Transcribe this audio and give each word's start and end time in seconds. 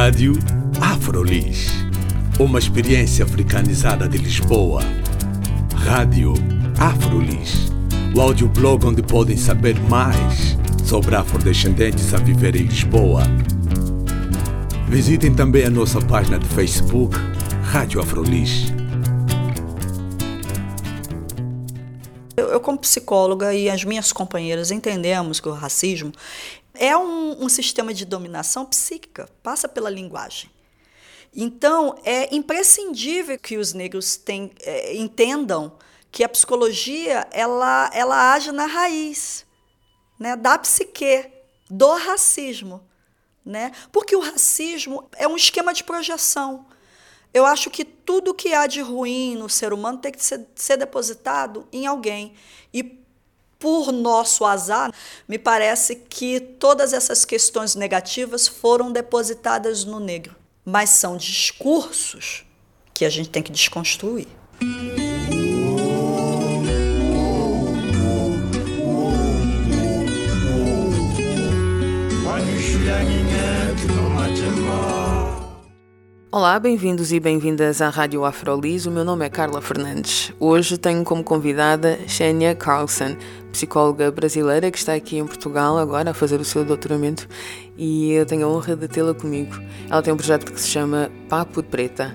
Rádio 0.00 0.34
Afrolis. 0.80 1.72
Uma 2.38 2.60
experiência 2.60 3.24
africanizada 3.24 4.08
de 4.08 4.16
Lisboa. 4.16 4.80
Rádio 5.74 6.34
Afrolis. 6.78 7.72
O 8.14 8.20
audioblog 8.20 8.86
onde 8.86 9.02
podem 9.02 9.36
saber 9.36 9.76
mais 9.90 10.56
sobre 10.84 11.16
afrodescendentes 11.16 12.14
a 12.14 12.18
viver 12.18 12.54
em 12.54 12.62
Lisboa. 12.62 13.24
Visitem 14.88 15.34
também 15.34 15.64
a 15.64 15.70
nossa 15.70 16.00
página 16.00 16.38
de 16.38 16.46
Facebook, 16.46 17.18
Rádio 17.64 18.00
Afrolis. 18.00 18.72
Eu, 22.36 22.46
eu, 22.50 22.60
como 22.60 22.78
psicóloga 22.78 23.52
e 23.52 23.68
as 23.68 23.82
minhas 23.82 24.12
companheiras 24.12 24.70
entendemos 24.70 25.40
que 25.40 25.48
o 25.48 25.52
racismo 25.52 26.12
é 26.78 26.96
um, 26.96 27.44
um 27.44 27.48
sistema 27.48 27.92
de 27.92 28.04
dominação 28.04 28.64
psíquica, 28.64 29.28
passa 29.42 29.68
pela 29.68 29.90
linguagem. 29.90 30.50
Então, 31.34 31.98
é 32.04 32.34
imprescindível 32.34 33.38
que 33.38 33.58
os 33.58 33.72
negros 33.72 34.20
é, 34.60 34.96
entendam 34.96 35.72
que 36.10 36.24
a 36.24 36.28
psicologia 36.28 37.26
ela, 37.30 37.90
ela 37.92 38.32
age 38.32 38.50
na 38.50 38.66
raiz 38.66 39.44
né, 40.18 40.34
da 40.36 40.58
psique, 40.58 41.30
do 41.68 41.94
racismo. 41.96 42.82
Né? 43.44 43.72
Porque 43.92 44.16
o 44.16 44.20
racismo 44.20 45.08
é 45.16 45.28
um 45.28 45.36
esquema 45.36 45.72
de 45.72 45.84
projeção. 45.84 46.66
Eu 47.32 47.44
acho 47.44 47.70
que 47.70 47.84
tudo 47.84 48.34
que 48.34 48.54
há 48.54 48.66
de 48.66 48.80
ruim 48.80 49.36
no 49.36 49.48
ser 49.48 49.72
humano 49.72 49.98
tem 49.98 50.12
que 50.12 50.24
ser, 50.24 50.46
ser 50.54 50.76
depositado 50.76 51.68
em 51.70 51.86
alguém. 51.86 52.34
E 52.72 52.98
por 53.58 53.92
nosso 53.92 54.44
azar, 54.44 54.92
me 55.26 55.38
parece 55.38 55.96
que 55.96 56.38
todas 56.40 56.92
essas 56.92 57.24
questões 57.24 57.74
negativas 57.74 58.46
foram 58.46 58.92
depositadas 58.92 59.84
no 59.84 59.98
negro. 59.98 60.36
Mas 60.64 60.90
são 60.90 61.16
discursos 61.16 62.44
que 62.94 63.04
a 63.04 63.10
gente 63.10 63.30
tem 63.30 63.42
que 63.42 63.52
desconstruir. 63.52 64.28
Olá, 76.38 76.56
bem-vindos 76.60 77.10
e 77.10 77.18
bem-vindas 77.18 77.82
à 77.82 77.88
Rádio 77.88 78.24
Afrolis. 78.24 78.86
O 78.86 78.92
meu 78.92 79.04
nome 79.04 79.26
é 79.26 79.28
Carla 79.28 79.60
Fernandes. 79.60 80.32
Hoje 80.38 80.78
tenho 80.78 81.02
como 81.02 81.24
convidada 81.24 81.98
Xenia 82.06 82.54
Carlson, 82.54 83.16
psicóloga 83.50 84.08
brasileira 84.12 84.70
que 84.70 84.78
está 84.78 84.94
aqui 84.94 85.18
em 85.18 85.26
Portugal 85.26 85.76
agora 85.76 86.12
a 86.12 86.14
fazer 86.14 86.40
o 86.40 86.44
seu 86.44 86.64
doutoramento 86.64 87.28
e 87.76 88.12
eu 88.12 88.24
tenho 88.24 88.46
a 88.46 88.48
honra 88.48 88.76
de 88.76 88.86
tê-la 88.86 89.14
comigo. 89.14 89.52
Ela 89.90 90.00
tem 90.00 90.14
um 90.14 90.16
projeto 90.16 90.52
que 90.52 90.60
se 90.60 90.68
chama 90.68 91.10
Papo 91.28 91.60
Preta. 91.60 92.14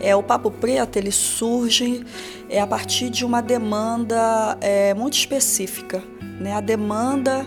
É, 0.00 0.16
o 0.16 0.22
Papo 0.22 0.50
Preto 0.50 0.96
ele 0.96 1.12
surge 1.12 2.04
é, 2.50 2.60
a 2.60 2.66
partir 2.66 3.10
de 3.10 3.24
uma 3.24 3.40
demanda 3.40 4.58
é, 4.60 4.92
muito 4.92 5.14
específica. 5.14 6.02
Né? 6.40 6.52
A 6.52 6.60
demanda 6.60 7.46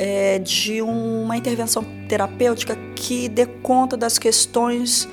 é, 0.00 0.38
de 0.38 0.80
uma 0.80 1.36
intervenção 1.36 1.84
terapêutica 2.08 2.74
que 2.96 3.28
dê 3.28 3.44
conta 3.44 3.98
das 3.98 4.18
questões 4.18 5.06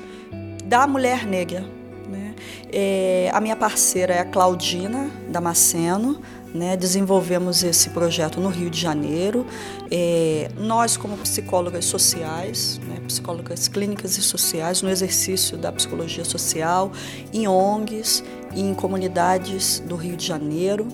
da 0.64 0.86
mulher 0.86 1.26
negra. 1.26 1.60
Né? 2.08 2.34
É, 2.72 3.30
a 3.34 3.38
minha 3.38 3.54
parceira 3.54 4.14
é 4.14 4.20
a 4.20 4.24
Claudina 4.24 5.10
Damasceno, 5.28 6.22
né? 6.54 6.74
desenvolvemos 6.74 7.62
esse 7.62 7.90
projeto 7.90 8.40
no 8.40 8.48
Rio 8.48 8.70
de 8.70 8.80
Janeiro. 8.80 9.46
É, 9.90 10.50
nós, 10.56 10.96
como 10.96 11.18
psicólogas 11.18 11.84
sociais, 11.84 12.80
né? 12.88 12.96
psicólogas 13.06 13.68
clínicas 13.68 14.16
e 14.16 14.22
sociais, 14.22 14.80
no 14.80 14.88
exercício 14.88 15.58
da 15.58 15.70
psicologia 15.70 16.24
social, 16.24 16.90
em 17.30 17.46
ONGs, 17.46 18.24
em 18.56 18.72
comunidades 18.72 19.80
do 19.80 19.96
Rio 19.96 20.16
de 20.16 20.26
Janeiro 20.26 20.88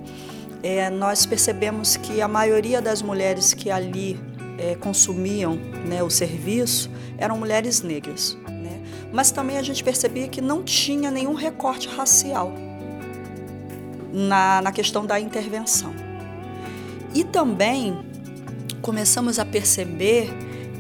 é, 0.65 0.89
nós 0.89 1.27
percebemos 1.27 1.95
que 1.99 2.23
a 2.23 2.27
maioria 2.27 2.81
das 2.81 3.03
mulheres 3.03 3.53
que 3.53 3.71
ali 3.71 4.19
é, 4.59 4.75
consumiam 4.75 5.57
né, 5.87 6.03
o 6.03 6.09
serviço 6.09 6.91
eram 7.19 7.37
mulheres 7.37 7.83
negras. 7.83 8.35
Né? 8.49 8.81
Mas 9.13 9.31
também 9.31 9.59
a 9.59 9.63
gente 9.63 9.85
percebia 9.85 10.27
que 10.27 10.41
não 10.41 10.63
tinha 10.63 11.11
nenhum 11.11 11.35
recorte 11.35 11.87
racial 11.87 12.51
na, 14.11 14.63
na 14.63 14.73
questão 14.73 15.05
da 15.05 15.21
intervenção. 15.21 15.95
E 17.15 17.25
também 17.25 17.99
começamos 18.81 19.39
a 19.39 19.45
perceber 19.45 20.33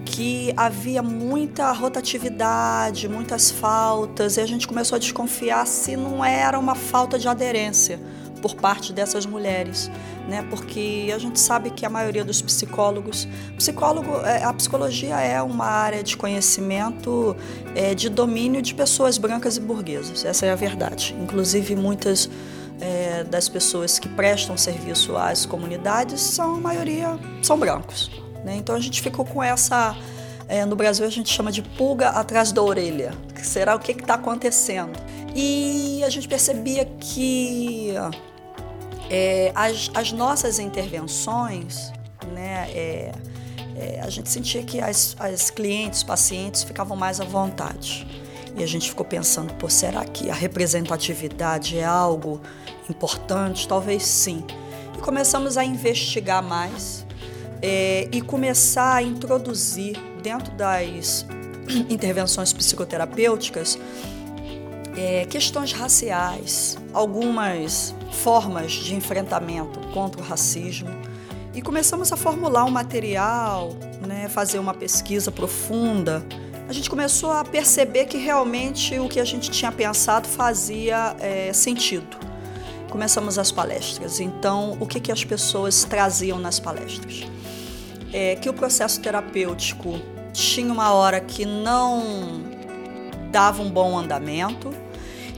que 0.06 0.50
havia 0.56 1.02
muita 1.02 1.70
rotatividade, 1.72 3.06
muitas 3.06 3.50
faltas, 3.50 4.38
e 4.38 4.40
a 4.40 4.46
gente 4.46 4.66
começou 4.66 4.96
a 4.96 4.98
desconfiar 4.98 5.66
se 5.66 5.94
não 5.94 6.24
era 6.24 6.58
uma 6.58 6.74
falta 6.74 7.18
de 7.18 7.28
aderência 7.28 8.00
por 8.44 8.54
parte 8.54 8.92
dessas 8.92 9.24
mulheres, 9.24 9.90
né? 10.28 10.46
Porque 10.50 11.10
a 11.14 11.16
gente 11.16 11.40
sabe 11.40 11.70
que 11.70 11.86
a 11.86 11.88
maioria 11.88 12.22
dos 12.22 12.42
psicólogos, 12.42 13.26
psicólogo, 13.56 14.16
é, 14.20 14.44
a 14.44 14.52
psicologia 14.52 15.18
é 15.18 15.40
uma 15.40 15.64
área 15.64 16.02
de 16.02 16.14
conhecimento 16.14 17.34
é, 17.74 17.94
de 17.94 18.10
domínio 18.10 18.60
de 18.60 18.74
pessoas 18.74 19.16
brancas 19.16 19.56
e 19.56 19.60
burguesas. 19.60 20.26
Essa 20.26 20.44
é 20.44 20.50
a 20.50 20.54
verdade. 20.54 21.16
Inclusive 21.18 21.74
muitas 21.74 22.28
é, 22.82 23.24
das 23.24 23.48
pessoas 23.48 23.98
que 23.98 24.10
prestam 24.10 24.58
serviço 24.58 25.16
às 25.16 25.46
comunidades 25.46 26.20
são 26.20 26.56
a 26.56 26.60
maioria 26.60 27.18
são 27.40 27.58
brancos. 27.58 28.10
Né? 28.44 28.56
Então 28.56 28.74
a 28.76 28.80
gente 28.80 29.00
ficou 29.00 29.24
com 29.24 29.42
essa 29.42 29.96
é, 30.46 30.66
no 30.66 30.76
Brasil 30.76 31.06
a 31.06 31.10
gente 31.10 31.32
chama 31.32 31.50
de 31.50 31.62
pulga 31.62 32.10
atrás 32.10 32.52
da 32.52 32.60
orelha. 32.60 33.14
Será 33.42 33.74
o 33.74 33.78
que 33.78 33.92
está 33.92 34.14
acontecendo? 34.14 34.92
E 35.34 36.02
a 36.04 36.08
gente 36.08 36.28
percebia 36.28 36.84
que 36.84 37.94
é, 39.10 39.52
as, 39.54 39.90
as, 39.94 40.12
nossas 40.12 40.58
intervenções, 40.58 41.92
né, 42.32 42.68
é, 42.70 43.12
é, 43.76 44.00
a 44.00 44.08
gente 44.08 44.28
sentia 44.28 44.62
que 44.62 44.80
as, 44.80 45.16
as 45.18 45.50
clientes, 45.50 46.02
pacientes 46.02 46.62
ficavam 46.62 46.96
mais 46.96 47.20
à 47.20 47.24
vontade. 47.24 48.06
E 48.56 48.62
a 48.62 48.66
gente 48.66 48.88
ficou 48.88 49.04
pensando, 49.04 49.52
pô, 49.54 49.68
será 49.68 50.04
que 50.04 50.30
a 50.30 50.34
representatividade 50.34 51.76
é 51.76 51.84
algo 51.84 52.40
importante? 52.88 53.66
Talvez 53.66 54.04
sim. 54.04 54.44
E 54.96 55.00
começamos 55.00 55.58
a 55.58 55.64
investigar 55.64 56.42
mais 56.42 57.04
é, 57.60 58.08
e 58.12 58.20
começar 58.20 58.94
a 58.94 59.02
introduzir 59.02 59.96
dentro 60.22 60.52
das 60.52 61.26
intervenções 61.90 62.52
psicoterapêuticas 62.52 63.78
é, 64.96 65.24
questões 65.24 65.72
raciais, 65.72 66.78
algumas 66.92 67.94
formas 68.14 68.72
de 68.72 68.94
enfrentamento 68.94 69.78
contra 69.92 70.20
o 70.20 70.24
racismo 70.24 70.88
e 71.54 71.62
começamos 71.62 72.12
a 72.12 72.16
formular 72.16 72.64
um 72.64 72.70
material, 72.70 73.76
né, 74.06 74.28
fazer 74.28 74.58
uma 74.58 74.74
pesquisa 74.74 75.30
profunda. 75.30 76.24
A 76.68 76.72
gente 76.72 76.90
começou 76.90 77.30
a 77.30 77.44
perceber 77.44 78.06
que 78.06 78.16
realmente 78.16 78.98
o 78.98 79.08
que 79.08 79.20
a 79.20 79.24
gente 79.24 79.50
tinha 79.50 79.70
pensado 79.70 80.26
fazia 80.26 81.14
é, 81.20 81.52
sentido. 81.52 82.16
Começamos 82.90 83.38
as 83.38 83.52
palestras. 83.52 84.18
Então, 84.18 84.76
o 84.80 84.86
que, 84.86 84.98
que 84.98 85.12
as 85.12 85.24
pessoas 85.24 85.84
traziam 85.84 86.38
nas 86.38 86.58
palestras? 86.58 87.22
É, 88.12 88.36
que 88.36 88.48
o 88.48 88.54
processo 88.54 89.00
terapêutico 89.00 90.00
tinha 90.32 90.72
uma 90.72 90.92
hora 90.92 91.20
que 91.20 91.44
não 91.44 92.42
dava 93.30 93.62
um 93.62 93.70
bom 93.70 93.98
andamento, 93.98 94.72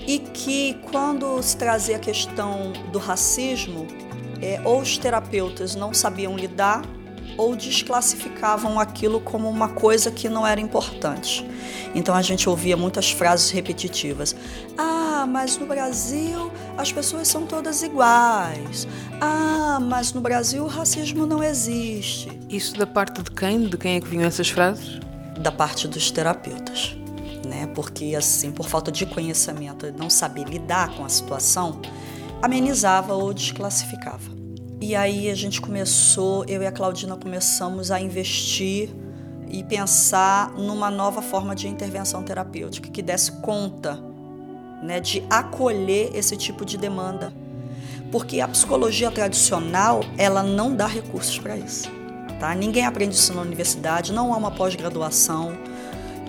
e 0.06 0.18
que 0.18 0.74
quando 0.90 1.42
se 1.42 1.56
trazia 1.56 1.96
a 1.96 1.98
questão 1.98 2.72
do 2.92 2.98
racismo, 2.98 3.86
é, 4.40 4.60
ou 4.64 4.80
os 4.80 4.96
terapeutas 4.96 5.74
não 5.74 5.92
sabiam 5.92 6.36
lidar 6.36 6.82
ou 7.36 7.54
desclassificavam 7.54 8.78
aquilo 8.80 9.20
como 9.20 9.48
uma 9.48 9.68
coisa 9.68 10.10
que 10.10 10.28
não 10.28 10.46
era 10.46 10.60
importante. 10.60 11.46
Então 11.94 12.14
a 12.14 12.22
gente 12.22 12.48
ouvia 12.48 12.76
muitas 12.76 13.10
frases 13.10 13.50
repetitivas. 13.50 14.34
Ah, 14.78 15.26
mas 15.28 15.58
no 15.58 15.66
Brasil 15.66 16.50
as 16.78 16.92
pessoas 16.92 17.28
são 17.28 17.44
todas 17.44 17.82
iguais. 17.82 18.86
Ah, 19.20 19.78
mas 19.82 20.12
no 20.12 20.20
Brasil 20.20 20.64
o 20.64 20.68
racismo 20.68 21.26
não 21.26 21.42
existe. 21.42 22.28
Isso 22.48 22.76
da 22.76 22.86
parte 22.86 23.22
de 23.22 23.30
quem? 23.30 23.64
De 23.64 23.76
quem 23.76 23.96
é 23.96 24.00
que 24.00 24.08
vinham 24.08 24.24
essas 24.24 24.48
frases? 24.48 25.00
Da 25.38 25.52
parte 25.52 25.88
dos 25.88 26.10
terapeutas 26.10 26.96
né? 27.46 27.66
Porque 27.74 28.14
assim, 28.14 28.50
por 28.50 28.68
falta 28.68 28.92
de 28.92 29.06
conhecimento, 29.06 29.92
não 29.96 30.10
saber 30.10 30.44
lidar 30.44 30.94
com 30.96 31.04
a 31.04 31.08
situação, 31.08 31.80
amenizava 32.42 33.14
ou 33.14 33.32
desclassificava. 33.32 34.36
E 34.80 34.94
aí 34.94 35.30
a 35.30 35.34
gente 35.34 35.60
começou, 35.60 36.44
eu 36.46 36.62
e 36.62 36.66
a 36.66 36.72
Claudina 36.72 37.16
começamos 37.16 37.90
a 37.90 37.98
investir 38.00 38.90
e 39.48 39.62
pensar 39.64 40.50
numa 40.50 40.90
nova 40.90 41.22
forma 41.22 41.54
de 41.54 41.66
intervenção 41.66 42.22
terapêutica 42.22 42.90
que 42.90 43.00
desse 43.00 43.32
conta, 43.40 43.98
né, 44.82 45.00
de 45.00 45.22
acolher 45.30 46.10
esse 46.14 46.36
tipo 46.36 46.64
de 46.64 46.76
demanda. 46.76 47.32
Porque 48.12 48.40
a 48.40 48.48
psicologia 48.48 49.10
tradicional, 49.10 50.00
ela 50.18 50.42
não 50.42 50.74
dá 50.74 50.86
recursos 50.86 51.38
para 51.38 51.56
isso. 51.56 51.90
Tá? 52.38 52.54
Ninguém 52.54 52.84
aprende 52.84 53.14
isso 53.14 53.32
na 53.32 53.40
universidade, 53.40 54.12
não 54.12 54.34
há 54.34 54.36
uma 54.36 54.50
pós-graduação 54.50 55.56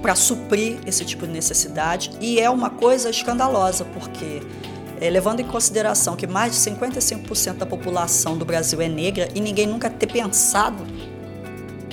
para 0.07 0.15
suprir 0.15 0.77
esse 0.85 1.03
tipo 1.03 1.27
de 1.27 1.33
necessidade 1.33 2.11
e 2.21 2.39
é 2.39 2.49
uma 2.49 2.69
coisa 2.69 3.09
escandalosa, 3.09 3.83
porque 3.83 4.41
é, 5.01 5.09
levando 5.09 5.41
em 5.41 5.43
consideração 5.43 6.15
que 6.15 6.25
mais 6.25 6.53
de 6.53 6.71
55% 6.71 7.57
da 7.57 7.65
população 7.65 8.37
do 8.37 8.45
Brasil 8.45 8.79
é 8.79 8.87
negra 8.87 9.27
e 9.35 9.41
ninguém 9.41 9.67
nunca 9.67 9.89
ter 9.89 10.07
pensado 10.07 10.81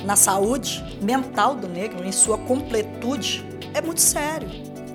na 0.04 0.14
saúde 0.14 0.80
mental 1.02 1.56
do 1.56 1.66
negro, 1.66 2.06
em 2.06 2.12
sua 2.12 2.38
completude, 2.38 3.44
é 3.74 3.82
muito 3.82 4.00
sério. 4.00 4.48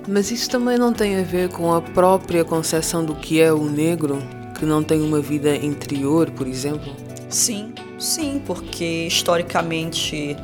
Mas 0.08 0.30
isso 0.30 0.48
também 0.48 0.78
não 0.78 0.90
tem 0.90 1.20
a 1.20 1.22
ver 1.22 1.50
com 1.50 1.74
a 1.74 1.82
própria 1.82 2.42
concepção 2.42 3.04
do 3.04 3.14
que 3.14 3.38
é 3.38 3.52
o 3.52 3.66
negro, 3.66 4.16
que 4.58 4.64
não 4.64 4.82
tem 4.82 5.02
uma 5.02 5.20
vida 5.20 5.54
interior, 5.54 6.30
por 6.30 6.46
exemplo? 6.46 6.96
Sim, 7.28 7.74
sim, 7.98 8.40
porque 8.46 9.06
historicamente 9.06 10.38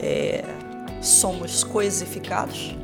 é, 0.00 0.44
somos 1.02 1.62
coisificados. 1.64 2.74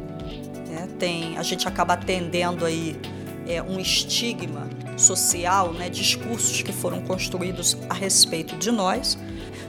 Né? 0.68 0.88
Tem, 0.98 1.38
a 1.38 1.42
gente 1.42 1.66
acaba 1.66 1.94
atendendo 1.94 2.64
aí 2.64 3.00
é, 3.46 3.62
um 3.62 3.80
estigma 3.80 4.68
social, 4.96 5.72
né? 5.72 5.88
discursos 5.88 6.60
que 6.60 6.72
foram 6.72 7.00
construídos 7.02 7.76
a 7.88 7.94
respeito 7.94 8.56
de 8.56 8.70
nós 8.70 9.16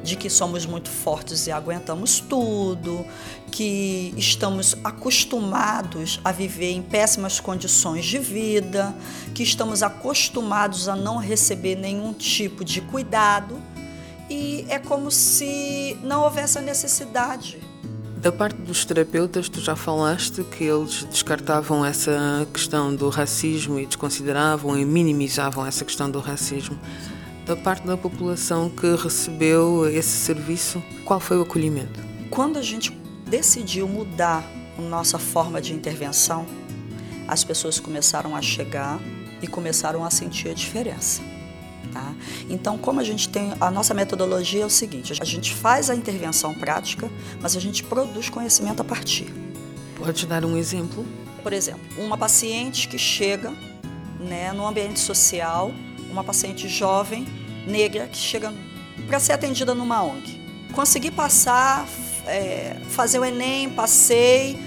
de 0.04 0.16
que 0.16 0.30
somos 0.30 0.66
muito 0.66 0.90
fortes 0.90 1.48
e 1.48 1.51
aguentamos 1.51 2.19
tudo, 2.19 3.06
que 3.51 4.13
estamos 4.18 4.75
acostumados 4.84 6.19
a 6.24 6.31
viver 6.31 6.72
em 6.72 6.81
péssimas 6.81 7.40
condições 7.40 8.06
de 8.06 8.18
vida, 8.18 8.96
que 9.34 9.44
estamos 9.44 9.84
acostumados 9.84 10.88
a 10.88 10.96
não 10.96 11.18
receber 11.18 11.75
nenhum 11.75 12.13
tipo 12.13 12.63
de 12.63 12.81
cuidado 12.81 13.62
e 14.30 14.66
é 14.69 14.78
como 14.78 15.10
se 15.10 15.98
não 16.04 16.24
houvesse 16.24 16.57
a 16.57 16.62
necessidade. 16.62 17.60
Da 18.21 18.33
parte 18.33 18.57
dos 18.57 18.83
terapeutas, 18.83 19.48
tu 19.48 19.62
já 19.62 19.77
falaste 19.77 20.44
que 20.44 20.66
eles 20.66 21.04
descartavam 21.06 21.86
essa 21.86 22.45
questão 22.54 22.94
do 22.94 23.07
racismo 23.07 23.80
e 23.80 23.86
desconsideravam 23.86 24.77
e 24.77 24.83
minimizavam 24.83 25.66
essa 25.66 25.86
questão 25.86 26.12
do 26.12 26.19
racismo 26.19 26.77
da 27.45 27.56
parte 27.56 27.88
da 27.88 27.98
população 27.98 28.69
que 28.69 28.95
recebeu 28.95 29.89
esse 29.89 30.10
serviço, 30.10 30.83
qual 31.04 31.19
foi 31.19 31.38
o 31.38 31.42
acolhimento? 31.42 32.00
Quando 32.30 32.60
a 32.60 32.62
gente 32.62 32.92
decidiu 33.25 33.88
mudar 33.88 34.44
a 34.77 34.81
nossa 34.81 35.18
forma 35.18 35.60
de 35.60 35.74
intervenção, 35.74 36.45
as 37.27 37.44
pessoas 37.44 37.80
começaram 37.80 38.36
a 38.36 38.42
chegar 38.42 39.00
e 39.42 39.48
começaram 39.48 40.06
a 40.06 40.12
sentir 40.12 40.50
a 40.50 40.54
diferença. 40.54 41.24
Tá? 41.92 42.14
Então, 42.50 42.78
como 42.78 43.00
a 43.00 43.04
gente 43.04 43.30
tem. 43.30 43.54
A 43.60 43.72
nossa 43.72 43.94
metodologia 43.94 44.64
é 44.64 44.66
o 44.66 44.70
seguinte: 44.70 45.14
a 45.20 45.26
gente 45.26 45.54
faz 45.54 45.90
a 45.90 45.96
intervenção 45.96 46.54
prática, 46.54 47.10
mas 47.42 47.56
a 47.56 47.60
gente 47.60 47.84
produz 47.84 48.30
conhecimento 48.30 48.81
a 48.81 48.86
partir. 48.86 49.34
Pode 49.96 50.26
dar 50.28 50.46
um 50.46 50.56
exemplo? 50.56 51.06
Por 51.42 51.52
exemplo, 51.52 51.81
uma 51.98 52.18
paciente 52.18 52.88
que 52.88 52.98
chega 52.98 53.52
né, 54.20 54.52
no 54.54 54.68
ambiente 54.68 55.00
social, 55.00 55.72
uma 56.12 56.24
paciente 56.24 56.68
jovem 56.68 57.26
negra 57.66 58.08
que 58.08 58.18
chega 58.18 58.54
para 59.08 59.20
ser 59.20 59.34
atendida 59.34 59.74
numa 59.74 60.04
ONG. 60.04 60.40
Consegui 60.74 61.10
passar, 61.10 61.88
é, 62.25 62.78
fazer 62.90 63.20
o 63.20 63.25
Enem, 63.25 63.70
passei, 63.70 64.58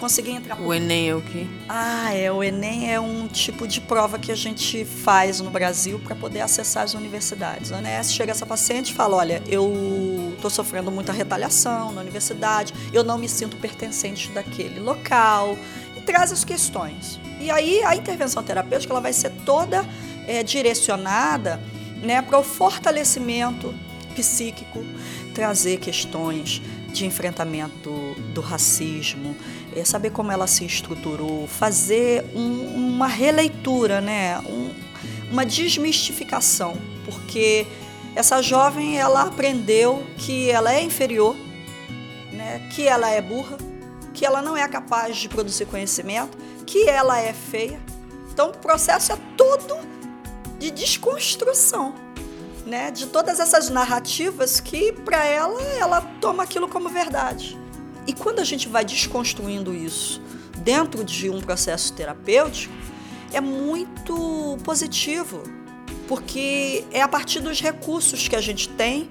consegui 0.00 0.30
entrar. 0.30 0.60
O 0.60 0.72
Enem 0.72 1.10
é 1.10 1.14
o 1.14 1.20
quê? 1.20 1.46
Ah, 1.68 2.12
é. 2.14 2.32
O 2.32 2.42
Enem 2.42 2.92
é 2.92 2.98
um 2.98 3.28
tipo 3.28 3.68
de 3.68 3.80
prova 3.80 4.18
que 4.18 4.32
a 4.32 4.34
gente 4.34 4.84
faz 4.84 5.40
no 5.40 5.50
Brasil 5.50 6.00
para 6.00 6.16
poder 6.16 6.40
acessar 6.40 6.82
as 6.84 6.94
universidades. 6.94 7.70
A 7.70 7.76
ONS 7.76 8.12
chega 8.12 8.32
essa 8.32 8.46
paciente 8.46 8.90
e 8.90 8.94
fala: 8.94 9.16
Olha, 9.16 9.42
eu 9.46 10.32
estou 10.34 10.50
sofrendo 10.50 10.90
muita 10.90 11.12
retaliação 11.12 11.92
na 11.92 12.00
universidade, 12.00 12.72
eu 12.92 13.04
não 13.04 13.18
me 13.18 13.28
sinto 13.28 13.56
pertencente 13.58 14.30
daquele 14.30 14.80
local, 14.80 15.56
e 15.94 16.00
traz 16.00 16.32
as 16.32 16.44
questões. 16.44 17.20
E 17.38 17.50
aí 17.50 17.84
a 17.84 17.94
intervenção 17.94 18.42
terapêutica 18.42 18.92
ela 18.92 19.00
vai 19.00 19.12
ser 19.12 19.30
toda 19.44 19.86
é, 20.26 20.42
direcionada 20.42 21.60
né, 22.02 22.22
para 22.22 22.38
o 22.38 22.42
fortalecimento 22.42 23.74
psíquico, 24.14 24.84
trazer 25.34 25.78
questões 25.78 26.60
de 26.92 27.06
enfrentamento 27.06 28.14
do, 28.34 28.40
racismo, 28.40 29.36
é, 29.74 29.84
saber 29.84 30.10
como 30.10 30.32
ela 30.32 30.46
se 30.46 30.64
estruturou, 30.64 31.46
fazer 31.46 32.24
um, 32.34 32.74
uma 32.74 33.06
releitura, 33.06 34.00
né, 34.00 34.38
um, 34.40 34.70
uma 35.30 35.46
desmistificação, 35.46 36.76
porque 37.04 37.66
essa 38.14 38.42
jovem 38.42 38.98
ela 38.98 39.22
aprendeu 39.22 40.04
que 40.18 40.50
ela 40.50 40.74
é 40.74 40.82
inferior, 40.82 41.36
né, 42.32 42.68
que 42.74 42.86
ela 42.86 43.08
é 43.08 43.20
burra, 43.20 43.56
que 44.12 44.26
ela 44.26 44.42
não 44.42 44.56
é 44.56 44.66
capaz 44.68 45.16
de 45.16 45.28
produzir 45.28 45.66
conhecimento, 45.66 46.36
que 46.66 46.88
ela 46.88 47.18
é 47.18 47.32
feia. 47.32 47.80
Então 48.32 48.50
o 48.50 48.58
processo 48.58 49.12
é 49.12 49.18
todo 49.36 49.78
de 50.58 50.70
desconstrução, 50.70 51.94
né? 52.70 52.90
De 52.92 53.06
todas 53.06 53.40
essas 53.40 53.68
narrativas 53.68 54.60
que 54.60 54.92
para 54.92 55.26
ela 55.26 55.60
ela 55.76 56.00
toma 56.20 56.44
aquilo 56.44 56.68
como 56.68 56.88
verdade. 56.88 57.58
E 58.06 58.14
quando 58.14 58.38
a 58.38 58.44
gente 58.44 58.68
vai 58.68 58.84
desconstruindo 58.84 59.74
isso 59.74 60.22
dentro 60.58 61.04
de 61.04 61.28
um 61.28 61.40
processo 61.40 61.92
terapêutico, 61.92 62.72
é 63.32 63.40
muito 63.40 64.56
positivo, 64.64 65.42
porque 66.08 66.84
é 66.92 67.02
a 67.02 67.08
partir 67.08 67.40
dos 67.40 67.60
recursos 67.60 68.28
que 68.28 68.36
a 68.36 68.40
gente 68.40 68.68
tem, 68.68 69.08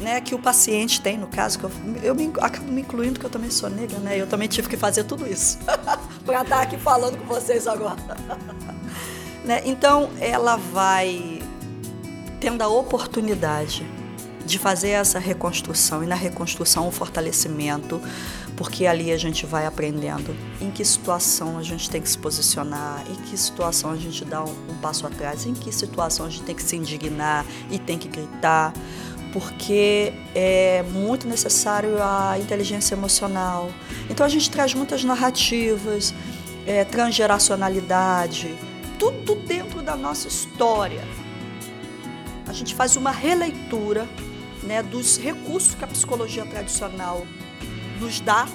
né, 0.00 0.20
que 0.20 0.34
o 0.34 0.38
paciente 0.38 1.00
tem, 1.00 1.18
no 1.18 1.26
caso, 1.26 1.58
que 1.58 1.64
eu, 1.64 1.70
eu 2.02 2.14
me, 2.14 2.32
acabo 2.40 2.70
me 2.70 2.80
incluindo 2.82 3.18
que 3.18 3.26
eu 3.26 3.30
também 3.30 3.50
sou 3.50 3.68
negra, 3.68 3.98
né? 3.98 4.18
Eu 4.18 4.26
também 4.26 4.48
tive 4.48 4.66
que 4.66 4.76
fazer 4.76 5.04
tudo 5.04 5.26
isso 5.26 5.58
para 6.24 6.40
estar 6.40 6.62
aqui 6.62 6.78
falando 6.78 7.18
com 7.18 7.26
vocês 7.26 7.66
agora. 7.66 7.96
Né? 9.42 9.62
Então, 9.64 10.10
ela 10.20 10.56
vai 10.56 11.39
tendo 12.40 12.62
a 12.62 12.68
oportunidade 12.68 13.86
de 14.46 14.58
fazer 14.58 14.90
essa 14.90 15.18
reconstrução 15.18 16.02
e 16.02 16.06
na 16.06 16.14
reconstrução 16.14 16.88
o 16.88 16.90
fortalecimento, 16.90 18.00
porque 18.56 18.86
ali 18.86 19.12
a 19.12 19.16
gente 19.16 19.46
vai 19.46 19.66
aprendendo 19.66 20.34
em 20.60 20.70
que 20.70 20.84
situação 20.84 21.58
a 21.58 21.62
gente 21.62 21.88
tem 21.88 22.00
que 22.00 22.08
se 22.08 22.18
posicionar, 22.18 23.04
em 23.08 23.14
que 23.14 23.36
situação 23.36 23.90
a 23.90 23.96
gente 23.96 24.24
dá 24.24 24.42
um, 24.42 24.76
passo 24.80 25.06
atrás, 25.06 25.46
em 25.46 25.52
que 25.52 25.70
situação 25.70 26.26
a 26.26 26.30
gente 26.30 26.42
tem 26.42 26.54
que 26.54 26.62
se 26.62 26.74
indignar 26.74 27.44
e 27.70 27.78
tem 27.78 27.98
que 27.98 28.08
gritar, 28.08 28.72
porque 29.32 30.12
é 30.34 30.82
muito 30.90 31.28
necessário 31.28 32.02
a 32.02 32.38
inteligência 32.38 32.94
emocional. 32.94 33.70
Então 34.08 34.24
a 34.24 34.28
gente 34.28 34.50
traz 34.50 34.74
muitas 34.74 35.04
narrativas, 35.04 36.12
é, 36.66 36.84
transgeracionalidade, 36.84 38.58
tudo 38.98 39.36
dentro 39.36 39.80
da 39.82 39.94
nossa 39.94 40.26
história. 40.26 41.04
A 42.50 42.52
gente 42.52 42.74
faz 42.74 42.96
uma 42.96 43.12
releitura 43.12 44.08
né, 44.64 44.82
dos 44.82 45.16
recursos 45.16 45.72
que 45.76 45.84
a 45.84 45.86
psicologia 45.86 46.44
tradicional 46.44 47.24
nos 48.00 48.18
dá 48.18 48.48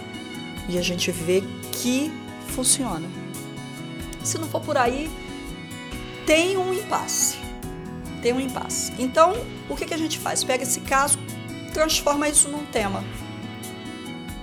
e 0.67 0.77
a 0.77 0.81
gente 0.81 1.09
vê 1.11 1.41
que 1.71 2.11
funciona. 2.49 3.07
Se 4.21 4.37
não 4.37 4.49
for 4.49 4.59
por 4.59 4.77
aí, 4.77 5.09
tem 6.25 6.57
um 6.57 6.73
impasse. 6.73 7.37
Tem 8.21 8.33
um 8.33 8.39
impasse. 8.41 8.91
Então, 8.99 9.33
o 9.69 9.77
que, 9.77 9.85
que 9.85 9.93
a 9.93 9.97
gente 9.97 10.19
faz? 10.19 10.43
Pega 10.43 10.63
esse 10.63 10.81
caso, 10.81 11.17
transforma 11.73 12.27
isso 12.27 12.49
num 12.49 12.65
tema. 12.65 13.01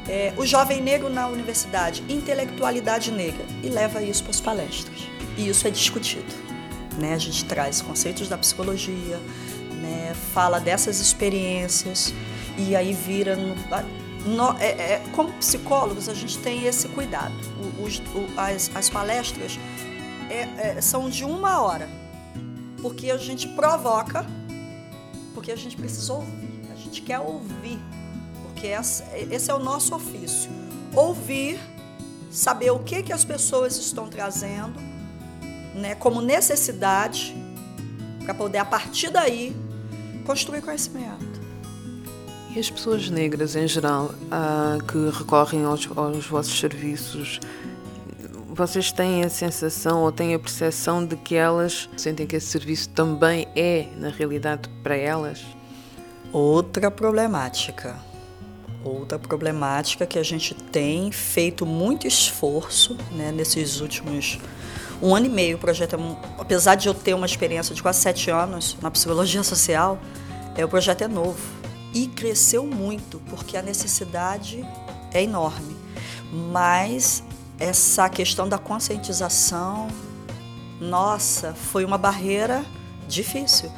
É, 0.08 0.32
o 0.38 0.46
jovem 0.46 0.80
negro 0.80 1.10
na 1.10 1.28
universidade, 1.28 2.02
intelectualidade 2.08 3.10
negra, 3.10 3.44
e 3.62 3.68
leva 3.68 4.02
isso 4.02 4.22
para 4.22 4.30
as 4.30 4.40
palestras 4.40 5.12
e 5.36 5.48
isso 5.48 5.66
é 5.66 5.70
discutido. 5.70 6.51
Né? 6.98 7.14
A 7.14 7.18
gente 7.18 7.44
traz 7.44 7.80
conceitos 7.80 8.28
da 8.28 8.36
psicologia, 8.36 9.18
né? 9.80 10.14
fala 10.32 10.60
dessas 10.60 11.00
experiências 11.00 12.12
e 12.56 12.76
aí 12.76 12.92
vira. 12.92 13.36
No, 13.36 13.54
no, 14.26 14.58
é, 14.58 14.94
é, 14.94 15.02
como 15.12 15.32
psicólogos, 15.34 16.08
a 16.08 16.14
gente 16.14 16.38
tem 16.38 16.64
esse 16.66 16.88
cuidado. 16.88 17.34
O, 17.78 17.84
os, 17.84 17.98
o, 17.98 18.28
as, 18.36 18.70
as, 18.74 18.88
palestras 18.88 19.58
é, 20.30 20.76
é, 20.76 20.80
são 20.80 21.08
de 21.08 21.24
uma 21.24 21.60
hora, 21.60 21.88
porque 22.80 23.10
a 23.10 23.16
gente 23.16 23.48
provoca, 23.48 24.24
porque 25.34 25.50
a 25.50 25.56
gente 25.56 25.76
precisa 25.76 26.12
ouvir, 26.12 26.62
a 26.70 26.76
gente 26.76 27.02
quer 27.02 27.18
ouvir, 27.18 27.78
porque 28.42 28.68
essa, 28.68 29.04
esse 29.16 29.50
é 29.50 29.54
o 29.54 29.58
nosso 29.58 29.94
ofício. 29.94 30.50
Ouvir, 30.94 31.58
saber 32.30 32.70
o 32.70 32.78
que, 32.78 33.02
que 33.02 33.12
as 33.12 33.24
pessoas 33.24 33.76
estão 33.76 34.08
trazendo 34.08 34.91
né, 35.74 35.94
como 35.94 36.20
necessidade 36.20 37.34
para 38.24 38.34
poder, 38.34 38.58
a 38.58 38.64
partir 38.64 39.10
daí, 39.10 39.54
construir 40.24 40.62
conhecimento. 40.62 41.40
E 42.54 42.58
as 42.58 42.70
pessoas 42.70 43.08
negras, 43.08 43.56
em 43.56 43.66
geral, 43.66 44.14
ah, 44.30 44.78
que 44.86 45.18
recorrem 45.18 45.64
aos, 45.64 45.88
aos 45.96 46.26
vossos 46.26 46.58
serviços, 46.58 47.40
vocês 48.48 48.92
têm 48.92 49.24
a 49.24 49.30
sensação 49.30 50.02
ou 50.02 50.12
têm 50.12 50.34
a 50.34 50.38
percepção 50.38 51.04
de 51.04 51.16
que 51.16 51.34
elas 51.34 51.88
sentem 51.96 52.26
que 52.26 52.36
esse 52.36 52.48
serviço 52.48 52.90
também 52.90 53.48
é, 53.56 53.88
na 53.96 54.10
realidade, 54.10 54.68
para 54.82 54.94
elas? 54.94 55.42
Outra 56.30 56.90
problemática. 56.90 57.96
Outra 58.84 59.18
problemática 59.18 60.04
que 60.04 60.18
a 60.18 60.22
gente 60.22 60.54
tem 60.54 61.10
feito 61.10 61.64
muito 61.64 62.06
esforço 62.06 62.98
né, 63.12 63.32
nesses 63.32 63.80
últimos 63.80 64.38
um 65.02 65.14
ano 65.14 65.26
e 65.26 65.28
meio. 65.28 65.56
O 65.56 65.58
projeto, 65.60 65.96
é, 65.96 65.98
apesar 66.38 66.76
de 66.76 66.86
eu 66.88 66.94
ter 66.94 67.12
uma 67.12 67.26
experiência 67.26 67.74
de 67.74 67.82
quase 67.82 68.00
sete 68.00 68.30
anos 68.30 68.76
na 68.80 68.90
psicologia 68.90 69.42
social, 69.42 69.98
é, 70.56 70.64
o 70.64 70.68
projeto 70.68 71.02
é 71.02 71.08
novo 71.08 71.42
e 71.92 72.06
cresceu 72.06 72.64
muito 72.64 73.20
porque 73.28 73.56
a 73.56 73.62
necessidade 73.62 74.64
é 75.12 75.22
enorme. 75.22 75.76
Mas 76.32 77.22
essa 77.58 78.08
questão 78.08 78.48
da 78.48 78.56
conscientização, 78.56 79.88
nossa, 80.80 81.52
foi 81.52 81.84
uma 81.84 81.98
barreira 81.98 82.64
difícil. 83.08 83.70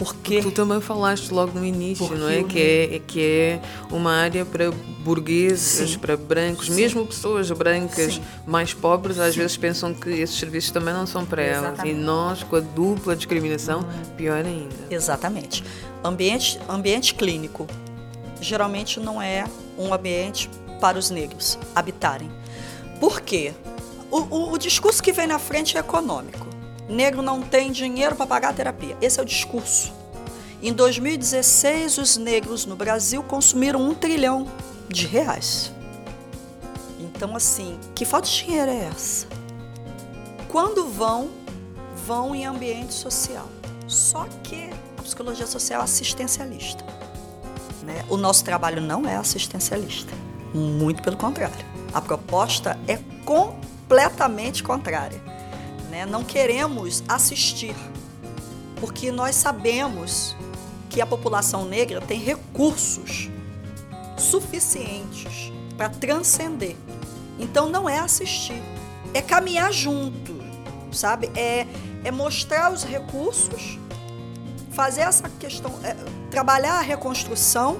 Porque 0.00 0.40
tu 0.40 0.50
também 0.50 0.80
falaste 0.80 1.30
logo 1.30 1.58
no 1.58 1.62
início, 1.62 2.08
não 2.16 2.26
é? 2.26 2.42
Que, 2.42 2.58
é? 2.58 3.00
que 3.06 3.20
é 3.20 3.60
uma 3.90 4.10
área 4.10 4.46
para 4.46 4.70
burgueses, 5.04 5.90
Sim. 5.90 5.98
para 5.98 6.16
brancos, 6.16 6.68
Sim. 6.68 6.74
mesmo 6.74 7.06
pessoas 7.06 7.50
brancas 7.50 8.14
Sim. 8.14 8.22
mais 8.46 8.72
pobres, 8.72 9.18
às 9.18 9.36
vezes 9.36 9.58
pensam 9.58 9.92
que 9.92 10.08
esses 10.08 10.38
serviços 10.38 10.70
também 10.70 10.94
não 10.94 11.06
são 11.06 11.26
para 11.26 11.46
Exatamente. 11.46 11.80
elas. 11.80 11.90
E 11.90 11.92
nós, 11.92 12.42
com 12.42 12.56
a 12.56 12.60
dupla 12.60 13.14
discriminação, 13.14 13.86
pior 14.16 14.42
ainda. 14.42 14.74
Exatamente. 14.88 15.62
Ambiente, 16.02 16.58
ambiente 16.66 17.14
clínico 17.14 17.66
geralmente 18.40 18.98
não 18.98 19.20
é 19.20 19.44
um 19.76 19.92
ambiente 19.92 20.48
para 20.80 20.98
os 20.98 21.10
negros 21.10 21.58
habitarem. 21.74 22.30
Por 22.98 23.20
quê? 23.20 23.52
O, 24.10 24.20
o, 24.20 24.52
o 24.54 24.58
discurso 24.58 25.02
que 25.02 25.12
vem 25.12 25.26
na 25.26 25.38
frente 25.38 25.76
é 25.76 25.80
econômico. 25.80 26.49
Negro 26.90 27.22
não 27.22 27.40
tem 27.40 27.70
dinheiro 27.70 28.16
para 28.16 28.26
pagar 28.26 28.50
a 28.50 28.52
terapia. 28.52 28.96
Esse 29.00 29.20
é 29.20 29.22
o 29.22 29.26
discurso. 29.26 29.92
Em 30.60 30.72
2016, 30.72 31.98
os 31.98 32.16
negros 32.16 32.66
no 32.66 32.74
Brasil 32.74 33.22
consumiram 33.22 33.80
um 33.80 33.94
trilhão 33.94 34.46
de 34.88 35.06
reais. 35.06 35.72
Então, 36.98 37.36
assim, 37.36 37.78
que 37.94 38.04
falta 38.04 38.28
de 38.28 38.44
dinheiro 38.44 38.70
é 38.70 38.84
essa? 38.86 39.26
Quando 40.48 40.86
vão, 40.88 41.30
vão 42.04 42.34
em 42.34 42.44
ambiente 42.44 42.92
social. 42.92 43.48
Só 43.86 44.26
que 44.42 44.70
a 44.98 45.02
psicologia 45.02 45.46
social 45.46 45.80
é 45.80 45.84
assistencialista. 45.84 46.84
Né? 47.84 48.04
O 48.08 48.16
nosso 48.16 48.44
trabalho 48.44 48.82
não 48.82 49.08
é 49.08 49.14
assistencialista. 49.14 50.12
Muito 50.52 51.02
pelo 51.02 51.16
contrário. 51.16 51.64
A 51.94 52.00
proposta 52.00 52.76
é 52.88 52.98
completamente 53.24 54.62
contrária. 54.62 55.29
Né? 56.00 56.06
Não 56.06 56.24
queremos 56.24 57.04
assistir, 57.06 57.76
porque 58.76 59.12
nós 59.12 59.36
sabemos 59.36 60.34
que 60.88 61.00
a 61.00 61.06
população 61.06 61.66
negra 61.66 62.00
tem 62.00 62.18
recursos 62.18 63.28
suficientes 64.16 65.52
para 65.76 65.90
transcender. 65.90 66.76
Então 67.38 67.68
não 67.68 67.88
é 67.88 67.98
assistir, 67.98 68.62
é 69.12 69.20
caminhar 69.20 69.72
junto, 69.72 70.34
sabe? 70.90 71.30
É, 71.34 71.66
é 72.02 72.10
mostrar 72.10 72.72
os 72.72 72.82
recursos, 72.82 73.78
fazer 74.72 75.02
essa 75.02 75.28
questão, 75.28 75.72
é, 75.84 75.94
trabalhar 76.30 76.78
a 76.78 76.80
reconstrução, 76.80 77.78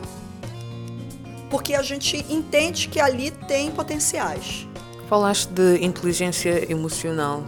porque 1.49 1.75
a 1.75 1.83
gente 1.83 2.19
entende 2.29 2.89
que 2.89 3.01
ali 3.01 3.31
tem 3.31 3.71
potenciais. 3.71 4.67
Falaste 5.09 5.49
de 5.49 5.85
inteligência 5.85 6.71
emocional 6.71 7.43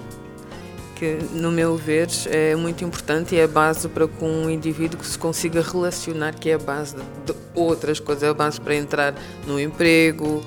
que, 1.03 1.19
no 1.33 1.51
meu 1.51 1.77
ver, 1.77 2.07
é 2.27 2.55
muito 2.55 2.85
importante 2.85 3.35
e 3.35 3.39
é 3.41 3.43
a 3.43 3.49
base 3.49 3.89
para 3.89 4.07
que 4.07 4.25
um 4.25 4.49
indivíduo 4.49 5.03
se 5.03 5.19
consiga 5.19 5.61
relacionar, 5.61 6.33
que 6.33 6.49
é 6.49 6.55
a 6.55 6.59
base 6.59 6.95
de 6.95 7.35
outras 7.57 7.99
coisas, 7.99 8.23
é 8.23 8.29
a 8.29 8.35
base 8.35 8.61
para 8.61 8.77
entrar 8.77 9.13
no 9.45 9.59
emprego, 9.59 10.45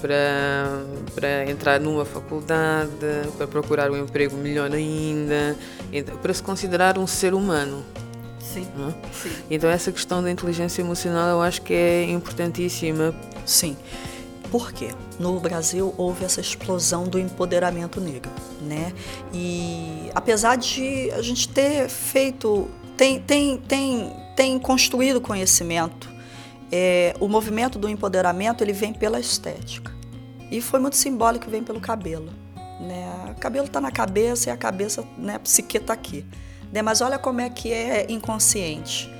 para, 0.00 0.82
para 1.14 1.50
entrar 1.50 1.78
numa 1.78 2.06
faculdade, 2.06 2.90
para 3.36 3.46
procurar 3.46 3.90
um 3.90 3.98
emprego 3.98 4.34
melhor 4.38 4.72
ainda, 4.72 5.54
para 6.22 6.32
se 6.32 6.42
considerar 6.42 6.96
um 6.96 7.06
ser 7.06 7.34
humano. 7.34 7.84
Sim. 8.40 8.66
É? 8.88 9.12
Sim. 9.12 9.30
Então 9.50 9.68
essa 9.68 9.92
questão 9.92 10.22
da 10.22 10.30
inteligência 10.30 10.80
emocional 10.80 11.28
eu 11.28 11.42
acho 11.42 11.60
que 11.60 11.74
é 11.74 12.04
importantíssima. 12.04 13.14
Sim. 13.44 13.76
Por 14.50 14.72
quê? 14.72 14.94
No 15.18 15.38
Brasil 15.38 15.94
houve 15.98 16.24
essa 16.24 16.40
explosão 16.40 17.04
do 17.04 17.18
empoderamento 17.18 18.00
negro, 18.00 18.30
né? 18.62 18.92
E 19.32 20.10
apesar 20.14 20.56
de 20.56 21.10
a 21.10 21.20
gente 21.20 21.48
ter 21.48 21.88
feito, 21.88 22.68
tem, 22.96 23.20
tem, 23.20 23.58
tem, 23.58 24.12
tem 24.34 24.58
construído 24.58 25.20
conhecimento, 25.20 26.08
é, 26.72 27.14
o 27.20 27.28
movimento 27.28 27.78
do 27.78 27.88
empoderamento 27.88 28.62
ele 28.62 28.72
vem 28.72 28.92
pela 28.92 29.18
estética 29.20 29.92
e 30.50 30.60
foi 30.60 30.80
muito 30.80 30.96
simbólico 30.96 31.50
vem 31.50 31.62
pelo 31.62 31.80
cabelo, 31.80 32.32
né? 32.80 33.34
O 33.36 33.40
cabelo 33.40 33.66
está 33.66 33.80
na 33.80 33.90
cabeça 33.90 34.48
e 34.48 34.52
a 34.52 34.56
cabeça, 34.56 35.04
né? 35.18 35.34
A 35.34 35.38
psique 35.38 35.76
está 35.76 35.92
aqui, 35.92 36.24
né? 36.72 36.80
Mas 36.80 37.02
olha 37.02 37.18
como 37.18 37.40
é 37.40 37.50
que 37.50 37.70
é 37.70 38.06
inconsciente 38.10 39.17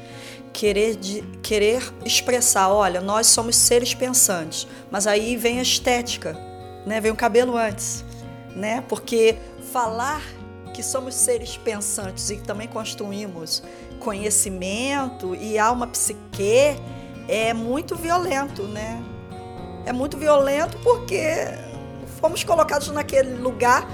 querer, 0.59 0.97
de, 0.97 1.23
querer 1.41 1.81
expressar, 2.05 2.69
olha, 2.69 3.01
nós 3.01 3.29
somos 3.29 3.55
seres 3.55 3.95
pensantes, 3.95 4.67
mas 4.91 5.07
aí 5.07 5.37
vem 5.37 5.61
a 5.61 5.63
estética, 5.63 6.37
né? 6.85 7.01
vem 7.01 7.13
o 7.13 7.15
cabelo 7.15 7.57
antes, 7.57 8.05
né? 8.57 8.83
porque 8.89 9.37
falar 9.71 10.21
que 10.75 10.83
somos 10.83 11.15
seres 11.15 11.57
pensantes 11.57 12.29
e 12.31 12.39
também 12.39 12.67
construímos 12.67 13.63
conhecimento 14.01 15.33
e 15.37 15.57
alma 15.61 15.87
psique 15.87 16.77
é 17.29 17.55
muito 17.55 17.95
violento, 17.95 18.65
né? 18.65 19.01
É 19.87 19.93
muito 19.93 20.17
violento 20.17 20.77
porque 20.79 21.25
fomos 22.21 22.43
colocados 22.43 22.89
naquele 22.89 23.35
lugar 23.35 23.89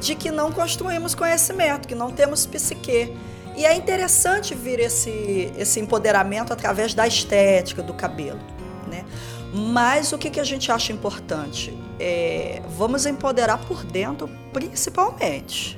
de 0.00 0.14
que 0.14 0.30
não 0.30 0.52
construímos 0.52 1.14
conhecimento, 1.14 1.86
que 1.86 1.94
não 1.94 2.10
temos 2.10 2.46
psique. 2.46 3.14
E 3.58 3.66
é 3.66 3.74
interessante 3.74 4.54
vir 4.54 4.78
esse, 4.78 5.52
esse 5.58 5.80
empoderamento 5.80 6.52
através 6.52 6.94
da 6.94 7.08
estética 7.08 7.82
do 7.82 7.92
cabelo. 7.92 8.38
Né? 8.86 9.04
Mas 9.52 10.12
o 10.12 10.16
que, 10.16 10.30
que 10.30 10.38
a 10.38 10.44
gente 10.44 10.70
acha 10.70 10.92
importante? 10.92 11.76
É, 11.98 12.62
vamos 12.76 13.04
empoderar 13.04 13.58
por 13.66 13.82
dentro, 13.82 14.30
principalmente. 14.52 15.76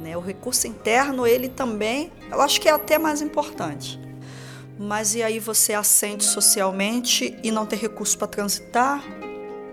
Né? 0.00 0.16
O 0.16 0.20
recurso 0.20 0.68
interno, 0.68 1.26
ele 1.26 1.48
também, 1.48 2.12
eu 2.30 2.40
acho 2.40 2.60
que 2.60 2.68
é 2.68 2.72
até 2.72 2.98
mais 2.98 3.20
importante. 3.20 4.00
Mas 4.78 5.16
e 5.16 5.24
aí 5.24 5.40
você 5.40 5.74
ascende 5.74 6.22
socialmente 6.22 7.36
e 7.42 7.50
não 7.50 7.66
tem 7.66 7.80
recurso 7.80 8.16
para 8.16 8.28
transitar, 8.28 9.02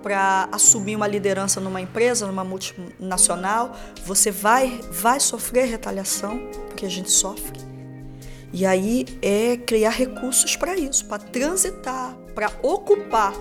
para 0.01 0.49
assumir 0.51 0.95
uma 0.95 1.07
liderança 1.07 1.59
numa 1.59 1.79
empresa, 1.79 2.25
numa 2.25 2.43
multinacional, 2.43 3.75
você 4.03 4.31
vai, 4.31 4.81
vai 4.91 5.19
sofrer 5.19 5.65
retaliação, 5.65 6.41
porque 6.79 6.85
a 6.85 6.89
gente 6.89 7.11
sofre. 7.11 7.59
E 8.53 8.65
aí 8.65 9.05
é 9.21 9.57
criar 9.57 9.89
recursos 9.89 10.55
para 10.55 10.77
isso, 10.77 11.05
para 11.05 11.19
transitar, 11.19 12.15
para 12.33 12.49
ocupar. 12.63 13.33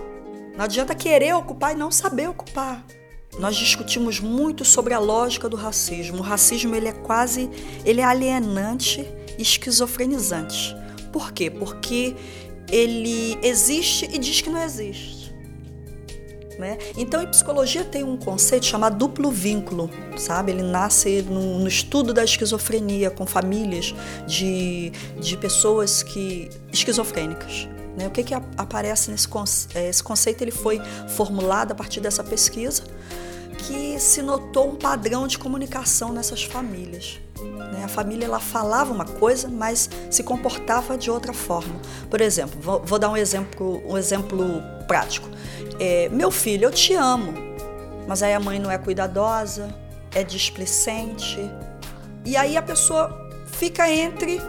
Não 0.57 0.65
adianta 0.65 0.93
querer 0.93 1.35
ocupar 1.35 1.73
e 1.73 1.79
não 1.79 1.93
saber 1.93 2.29
ocupar. 2.29 2.85
Nós 3.39 3.55
discutimos 3.55 4.19
muito 4.19 4.65
sobre 4.65 4.93
a 4.93 4.99
lógica 4.99 5.49
do 5.49 5.57
racismo. 5.57 6.19
O 6.19 6.23
racismo 6.23 6.75
ele 6.75 6.89
é 6.89 6.93
quase, 6.93 7.49
ele 7.85 8.01
é 8.01 8.05
alienante 8.05 9.07
e 9.39 9.43
esquizofrenizante. 9.43 10.75
Por 11.13 11.31
quê? 11.31 11.49
Porque 11.49 12.17
ele 12.69 13.39
existe 13.41 14.05
e 14.13 14.19
diz 14.19 14.41
que 14.41 14.51
não 14.51 14.61
existe. 14.61 15.18
Né? 16.59 16.77
Então, 16.97 17.23
em 17.23 17.27
psicologia 17.29 17.85
tem 17.85 18.03
um 18.03 18.17
conceito 18.17 18.67
chamado 18.67 18.97
duplo 18.97 19.31
vínculo, 19.31 19.89
sabe? 20.17 20.51
Ele 20.51 20.63
nasce 20.63 21.23
no, 21.23 21.61
no 21.61 21.69
estudo 21.69 22.13
da 22.13 22.25
esquizofrenia 22.25 23.11
com 23.11 23.25
famílias 23.25 23.95
de, 24.27 24.91
de 25.21 25.37
pessoas 25.37 26.03
que 26.03 26.51
esquizofrênicas. 26.73 27.69
Né? 27.97 28.09
O 28.09 28.11
que, 28.11 28.25
que 28.25 28.35
aparece 28.35 29.11
nesse 29.11 29.29
é, 29.73 29.89
esse 29.89 30.03
conceito? 30.03 30.43
Ele 30.43 30.51
foi 30.51 30.81
formulado 31.09 31.71
a 31.71 31.75
partir 31.77 32.01
dessa 32.01 32.25
pesquisa 32.25 32.83
que 33.59 33.99
se 34.01 34.21
notou 34.21 34.71
um 34.71 34.75
padrão 34.75 35.29
de 35.29 35.39
comunicação 35.39 36.13
nessas 36.13 36.43
famílias. 36.43 37.21
Né? 37.73 37.85
A 37.85 37.89
família 37.89 38.25
ela 38.25 38.41
falava 38.41 38.93
uma 38.93 39.05
coisa, 39.05 39.49
mas 39.49 39.89
se 40.11 40.25
comportava 40.25 40.99
de 40.99 41.09
outra 41.09 41.33
forma. 41.33 41.81
Por 42.11 42.21
exemplo, 42.21 42.61
vou, 42.61 42.83
vou 42.85 42.99
dar 42.99 43.11
um 43.11 43.17
exemplo, 43.17 43.81
um 43.87 43.97
exemplo 43.97 44.61
prático 44.89 45.29
é, 45.79 46.09
meu 46.09 46.31
filho, 46.31 46.65
eu 46.65 46.71
te 46.71 46.95
amo, 46.95 47.33
mas 48.07 48.23
aí 48.23 48.35
a 48.35 48.41
mãe 48.41 48.59
não 48.59 48.71
é 48.71 48.77
cuidadosa, 48.77 49.75
é 50.13 50.25
displicente. 50.25 51.39
E 52.25 52.37
aí 52.37 52.57
a 52.57 52.63
pessoa 52.63 53.31
fica 53.47 53.89
entre 53.89 54.41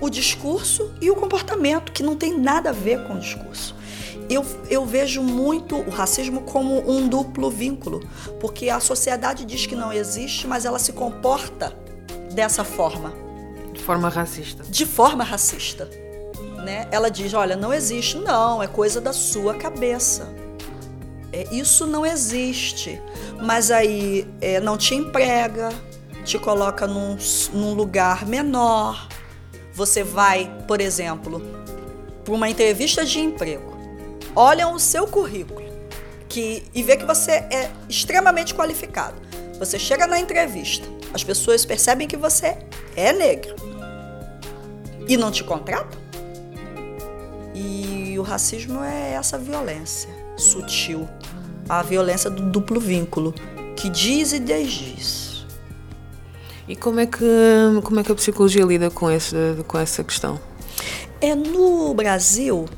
o 0.00 0.08
discurso 0.08 0.92
e 1.00 1.10
o 1.10 1.14
comportamento, 1.14 1.92
que 1.92 2.02
não 2.02 2.16
tem 2.16 2.38
nada 2.38 2.70
a 2.70 2.72
ver 2.72 3.06
com 3.06 3.14
o 3.14 3.18
discurso. 3.18 3.76
Eu, 4.30 4.46
eu 4.70 4.86
vejo 4.86 5.22
muito 5.22 5.76
o 5.76 5.90
racismo 5.90 6.40
como 6.42 6.90
um 6.90 7.06
duplo 7.06 7.50
vínculo, 7.50 8.00
porque 8.40 8.70
a 8.70 8.80
sociedade 8.80 9.44
diz 9.44 9.66
que 9.66 9.76
não 9.76 9.92
existe, 9.92 10.46
mas 10.46 10.64
ela 10.64 10.78
se 10.78 10.92
comporta 10.92 11.76
dessa 12.32 12.64
forma. 12.64 13.12
De 13.72 13.80
forma 13.80 14.08
racista. 14.08 14.62
De 14.64 14.86
forma 14.86 15.22
racista. 15.22 15.88
Né? 16.62 16.86
Ela 16.90 17.10
diz: 17.10 17.34
olha, 17.34 17.56
não 17.56 17.72
existe, 17.72 18.16
não, 18.16 18.62
é 18.62 18.66
coisa 18.66 19.00
da 19.00 19.12
sua 19.12 19.54
cabeça. 19.54 20.28
É, 21.32 21.46
isso 21.52 21.86
não 21.86 22.04
existe. 22.04 23.00
Mas 23.40 23.70
aí 23.70 24.26
é, 24.40 24.60
não 24.60 24.76
te 24.76 24.94
emprega, 24.94 25.70
te 26.24 26.38
coloca 26.38 26.86
num, 26.86 27.16
num 27.52 27.74
lugar 27.74 28.26
menor. 28.26 29.08
Você 29.74 30.04
vai, 30.04 30.50
por 30.68 30.80
exemplo, 30.80 31.42
para 32.24 32.34
uma 32.34 32.48
entrevista 32.48 33.04
de 33.04 33.18
emprego. 33.18 33.72
Olham 34.34 34.74
o 34.74 34.78
seu 34.78 35.06
currículo 35.06 35.62
que, 36.28 36.62
e 36.74 36.82
vê 36.82 36.96
que 36.96 37.04
você 37.04 37.32
é 37.32 37.70
extremamente 37.88 38.54
qualificado. 38.54 39.20
Você 39.58 39.78
chega 39.78 40.06
na 40.06 40.18
entrevista, 40.18 40.86
as 41.12 41.22
pessoas 41.22 41.64
percebem 41.64 42.08
que 42.08 42.16
você 42.16 42.58
é 42.96 43.12
negro 43.12 43.54
e 45.06 45.16
não 45.16 45.30
te 45.30 45.44
contratam. 45.44 46.00
E 47.54 48.18
o 48.18 48.22
racismo 48.22 48.82
é 48.82 49.12
essa 49.12 49.38
violência 49.38 50.08
sutil, 50.36 51.08
a 51.68 51.82
violência 51.82 52.30
do 52.30 52.42
duplo 52.42 52.80
vínculo, 52.80 53.34
que 53.76 53.88
diz 53.88 54.32
e 54.32 54.38
desdiz. 54.38 55.46
E 56.66 56.76
como 56.76 57.00
é 57.00 57.06
que, 57.06 57.24
como 57.82 58.00
é 58.00 58.04
que 58.04 58.12
a 58.12 58.14
psicologia 58.14 58.64
lida 58.64 58.90
com, 58.90 59.10
esse, 59.10 59.36
com 59.66 59.78
essa 59.78 60.02
questão? 60.02 60.40
É 61.20 61.34
no 61.34 61.92
Brasil, 61.92 62.68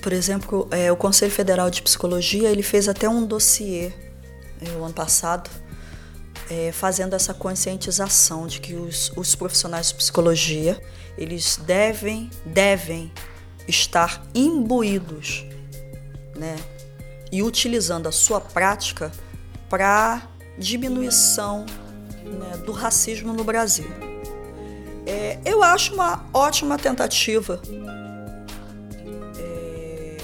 por 0.00 0.12
exemplo, 0.12 0.68
é, 0.70 0.90
o 0.90 0.96
Conselho 0.96 1.32
Federal 1.32 1.68
de 1.70 1.82
Psicologia 1.82 2.50
ele 2.50 2.62
fez 2.62 2.88
até 2.88 3.08
um 3.08 3.26
dossiê 3.26 3.92
é, 4.60 4.70
o 4.78 4.84
ano 4.84 4.94
passado 4.94 5.50
é, 6.50 6.70
fazendo 6.72 7.14
essa 7.14 7.32
conscientização 7.32 8.46
de 8.46 8.60
que 8.60 8.74
os, 8.74 9.12
os 9.16 9.34
profissionais 9.34 9.88
de 9.88 9.94
psicologia 9.94 10.80
eles 11.16 11.58
devem 11.64 12.30
devem 12.44 13.12
estar 13.66 14.22
imbuídos, 14.34 15.44
né, 16.36 16.56
e 17.30 17.42
utilizando 17.42 18.08
a 18.08 18.12
sua 18.12 18.40
prática 18.40 19.10
para 19.68 20.22
diminuição 20.58 21.64
né, 22.24 22.58
do 22.64 22.72
racismo 22.72 23.32
no 23.32 23.42
Brasil. 23.42 23.90
É, 25.06 25.38
eu 25.44 25.62
acho 25.62 25.94
uma 25.94 26.26
ótima 26.32 26.78
tentativa 26.78 27.60
é, 29.38 30.16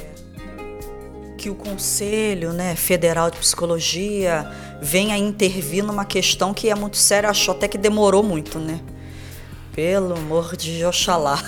que 1.36 1.50
o 1.50 1.54
Conselho 1.54 2.52
né, 2.52 2.76
Federal 2.76 3.30
de 3.30 3.38
Psicologia 3.38 4.50
venha 4.80 5.16
intervir 5.16 5.82
numa 5.82 6.04
questão 6.04 6.54
que 6.54 6.70
é 6.70 6.74
muito 6.74 6.96
séria. 6.96 7.30
Acho 7.30 7.50
até 7.50 7.66
que 7.66 7.78
demorou 7.78 8.22
muito, 8.22 8.58
né? 8.58 8.80
Pelo 9.78 10.14
amor 10.14 10.56
de 10.56 10.84
Oxalá. 10.84 11.40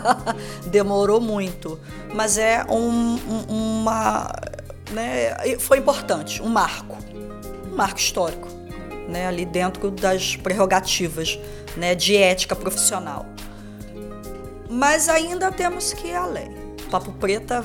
demorou 0.68 1.20
muito. 1.20 1.78
Mas 2.14 2.38
é 2.38 2.64
um, 2.64 3.18
um, 3.18 3.80
uma. 3.82 4.32
Né, 4.90 5.58
foi 5.58 5.76
importante, 5.76 6.40
um 6.40 6.48
marco. 6.48 6.96
Um 7.70 7.76
marco 7.76 7.98
histórico. 7.98 8.48
Né, 9.06 9.26
ali 9.26 9.44
dentro 9.44 9.90
das 9.90 10.34
prerrogativas 10.34 11.38
né, 11.76 11.94
de 11.94 12.16
ética 12.16 12.56
profissional. 12.56 13.26
Mas 14.70 15.10
ainda 15.10 15.52
temos 15.52 15.92
que 15.92 16.08
ir 16.08 16.16
além. 16.16 16.50
Papo 16.90 17.12
Preta 17.12 17.62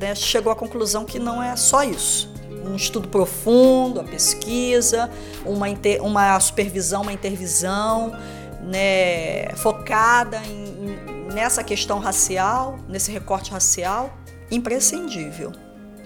né, 0.00 0.14
chegou 0.14 0.52
à 0.52 0.54
conclusão 0.54 1.04
que 1.04 1.18
não 1.18 1.42
é 1.42 1.56
só 1.56 1.82
isso. 1.82 2.32
Um 2.64 2.76
estudo 2.76 3.08
profundo, 3.08 3.98
a 3.98 4.04
pesquisa, 4.04 5.10
uma, 5.44 5.68
inter, 5.68 6.00
uma 6.00 6.38
supervisão, 6.38 7.02
uma 7.02 7.12
intervisão 7.12 8.16
né, 8.62 9.48
focada 9.56 10.40
em, 10.46 11.32
nessa 11.32 11.64
questão 11.64 11.98
racial, 11.98 12.78
nesse 12.88 13.10
recorte 13.10 13.50
racial, 13.50 14.16
imprescindível, 14.50 15.52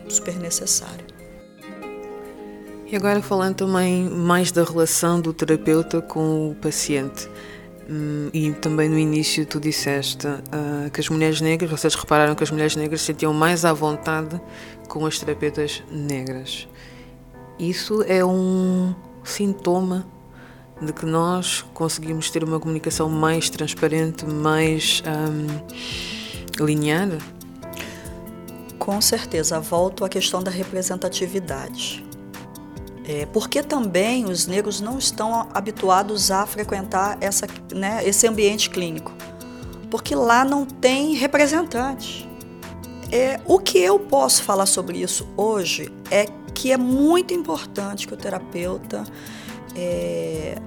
super 0.08 0.36
necessário. 0.36 1.04
E 2.88 2.94
agora 2.94 3.20
falando 3.20 3.56
também 3.56 4.08
mais 4.08 4.52
da 4.52 4.62
relação 4.62 5.20
do 5.20 5.32
terapeuta 5.32 6.00
com 6.00 6.50
o 6.50 6.54
paciente. 6.54 7.28
Hum, 7.88 8.30
e 8.32 8.52
também 8.52 8.88
no 8.88 8.98
início 8.98 9.44
tu 9.44 9.60
disseste 9.60 10.26
uh, 10.26 10.90
que 10.92 11.00
as 11.00 11.08
mulheres 11.08 11.40
negras, 11.40 11.70
vocês 11.70 11.94
repararam 11.94 12.34
que 12.34 12.44
as 12.44 12.50
mulheres 12.50 12.76
negras 12.76 13.00
se 13.00 13.06
sentiam 13.06 13.32
mais 13.32 13.64
à 13.64 13.72
vontade 13.72 14.40
com 14.88 15.04
as 15.04 15.18
terapeutas 15.18 15.82
negras. 15.90 16.68
Isso 17.58 18.04
é 18.06 18.24
um 18.24 18.94
sintoma 19.24 20.06
de 20.80 20.92
que 20.92 21.06
nós 21.06 21.64
conseguimos 21.72 22.30
ter 22.30 22.44
uma 22.44 22.60
comunicação 22.60 23.08
mais 23.08 23.48
transparente, 23.48 24.26
mais 24.26 25.02
um, 25.06 26.64
linear? 26.64 27.08
Com 28.78 29.00
certeza, 29.00 29.58
volto 29.58 30.04
à 30.04 30.08
questão 30.08 30.42
da 30.42 30.50
representatividade. 30.50 32.04
É, 33.08 33.24
porque 33.26 33.62
também 33.62 34.24
os 34.24 34.46
negros 34.46 34.80
não 34.80 34.98
estão 34.98 35.48
habituados 35.54 36.30
a 36.30 36.44
frequentar 36.44 37.16
essa, 37.20 37.46
né, 37.72 38.06
esse 38.06 38.26
ambiente 38.26 38.68
clínico? 38.68 39.12
Porque 39.90 40.14
lá 40.14 40.44
não 40.44 40.66
tem 40.66 41.14
representante. 41.14 42.28
É, 43.10 43.40
o 43.46 43.60
que 43.60 43.78
eu 43.78 43.98
posso 43.98 44.42
falar 44.42 44.66
sobre 44.66 44.98
isso 44.98 45.26
hoje 45.36 45.92
é 46.10 46.26
que 46.52 46.72
é 46.72 46.76
muito 46.76 47.32
importante 47.32 48.06
que 48.06 48.14
o 48.14 48.16
terapeuta 48.16 49.04
é, 49.76 50.58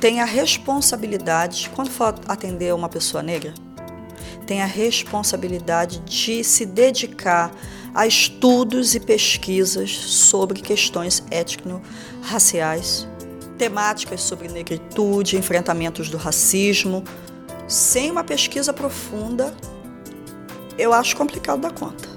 tenha 0.00 0.22
a 0.22 0.26
responsabilidade, 0.26 1.70
quando 1.74 1.90
for 1.90 2.14
atender 2.26 2.74
uma 2.74 2.88
pessoa 2.88 3.22
negra, 3.22 3.52
tem 4.46 4.62
a 4.62 4.66
responsabilidade 4.66 6.00
de 6.00 6.42
se 6.42 6.64
dedicar 6.64 7.52
a 7.94 8.06
estudos 8.06 8.94
e 8.94 9.00
pesquisas 9.00 9.90
sobre 9.90 10.60
questões 10.60 11.22
étnico-raciais, 11.30 13.06
temáticas 13.58 14.22
sobre 14.22 14.48
negritude, 14.48 15.36
enfrentamentos 15.36 16.08
do 16.08 16.16
racismo. 16.16 17.04
Sem 17.66 18.10
uma 18.10 18.24
pesquisa 18.24 18.72
profunda, 18.72 19.54
eu 20.78 20.92
acho 20.94 21.16
complicado 21.16 21.60
da 21.60 21.70
conta. 21.70 22.08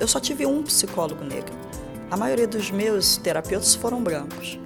Eu 0.00 0.08
só 0.08 0.18
tive 0.18 0.46
um 0.46 0.62
psicólogo 0.62 1.24
negro. 1.24 1.52
A 2.10 2.16
maioria 2.16 2.46
dos 2.46 2.70
meus 2.70 3.16
terapeutas 3.16 3.74
foram 3.74 4.02
brancos. 4.02 4.58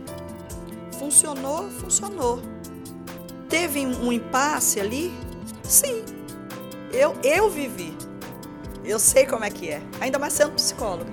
Funcionou, 0.99 1.71
funcionou. 1.71 2.43
Teve 3.49 3.87
um 3.87 4.13
impasse 4.13 4.81
ali? 4.81 5.13
Sim, 5.63 6.05
eu, 6.93 7.15
eu 7.23 7.49
vivi. 7.49 7.97
Eu 8.85 8.99
sei 8.99 9.27
como 9.27 9.45
é 9.45 9.51
que 9.51 9.69
é, 9.69 9.83
ainda 10.01 10.19
mais 10.19 10.33
sendo 10.33 10.53
psicóloga. 10.53 11.13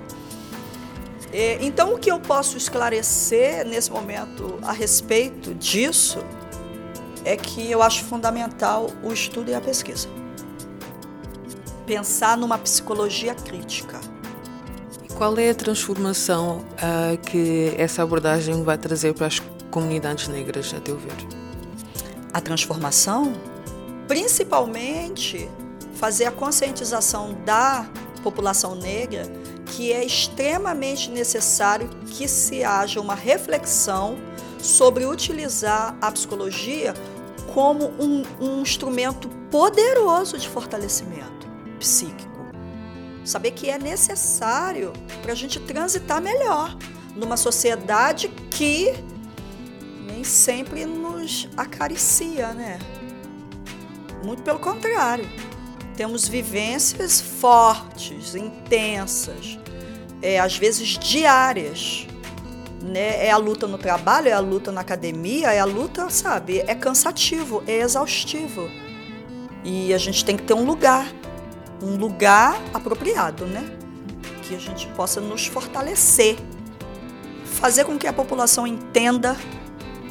Então, 1.60 1.92
o 1.92 1.98
que 1.98 2.10
eu 2.10 2.18
posso 2.18 2.56
esclarecer 2.56 3.66
nesse 3.66 3.90
momento 3.90 4.58
a 4.62 4.72
respeito 4.72 5.52
disso 5.54 6.18
é 7.24 7.36
que 7.36 7.70
eu 7.70 7.82
acho 7.82 8.04
fundamental 8.04 8.88
o 9.02 9.12
estudo 9.12 9.50
e 9.50 9.54
a 9.54 9.60
pesquisa. 9.60 10.08
Pensar 11.84 12.38
numa 12.38 12.56
psicologia 12.56 13.34
crítica. 13.34 14.00
Qual 15.16 15.38
é 15.38 15.48
a 15.48 15.54
transformação 15.54 16.58
uh, 16.58 17.16
que 17.16 17.72
essa 17.78 18.02
abordagem 18.02 18.62
vai 18.62 18.76
trazer 18.76 19.14
para 19.14 19.26
as 19.26 19.40
comunidades 19.70 20.28
negras, 20.28 20.74
a 20.74 20.80
teu 20.80 20.98
ver? 20.98 21.16
A 22.34 22.40
transformação, 22.42 23.32
principalmente 24.06 25.48
fazer 25.94 26.26
a 26.26 26.30
conscientização 26.30 27.34
da 27.46 27.88
população 28.22 28.74
negra 28.74 29.22
que 29.64 29.90
é 29.90 30.04
extremamente 30.04 31.10
necessário 31.10 31.88
que 32.10 32.28
se 32.28 32.62
haja 32.62 33.00
uma 33.00 33.14
reflexão 33.14 34.18
sobre 34.58 35.06
utilizar 35.06 35.96
a 35.98 36.12
psicologia 36.12 36.92
como 37.54 37.86
um, 37.98 38.22
um 38.38 38.60
instrumento 38.60 39.30
poderoso 39.50 40.36
de 40.36 40.46
fortalecimento 40.46 41.48
psíquico. 41.78 42.35
Saber 43.26 43.50
que 43.50 43.68
é 43.68 43.78
necessário 43.78 44.92
para 45.20 45.32
a 45.32 45.34
gente 45.34 45.60
transitar 45.60 46.22
melhor 46.22 46.76
numa 47.14 47.36
sociedade 47.36 48.28
que 48.50 48.94
nem 50.06 50.24
sempre 50.24 50.86
nos 50.86 51.48
acaricia, 51.56 52.54
né? 52.54 52.78
Muito 54.24 54.42
pelo 54.42 54.58
contrário 54.58 55.28
temos 55.96 56.28
vivências 56.28 57.20
fortes, 57.20 58.34
intensas, 58.34 59.58
é, 60.20 60.38
às 60.38 60.56
vezes 60.56 60.98
diárias. 60.98 62.06
Né? 62.82 63.26
É 63.26 63.30
a 63.30 63.36
luta 63.38 63.66
no 63.66 63.78
trabalho, 63.78 64.28
é 64.28 64.32
a 64.32 64.38
luta 64.38 64.70
na 64.70 64.82
academia, 64.82 65.52
é 65.52 65.58
a 65.58 65.64
luta, 65.64 66.10
sabe? 66.10 66.60
É 66.66 66.74
cansativo, 66.74 67.64
é 67.66 67.78
exaustivo. 67.78 68.70
E 69.64 69.92
a 69.92 69.98
gente 69.98 70.24
tem 70.24 70.36
que 70.36 70.44
ter 70.44 70.54
um 70.54 70.64
lugar, 70.64 71.10
um 71.82 71.96
lugar 71.96 72.60
apropriado, 72.72 73.46
né? 73.46 73.76
Que 74.42 74.54
a 74.54 74.58
gente 74.58 74.86
possa 74.88 75.20
nos 75.20 75.46
fortalecer, 75.46 76.36
fazer 77.44 77.84
com 77.84 77.98
que 77.98 78.06
a 78.06 78.12
população 78.12 78.66
entenda 78.66 79.36